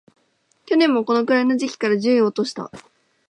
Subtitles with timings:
[0.65, 2.71] 去年もこのくらいの時期から順位を落とした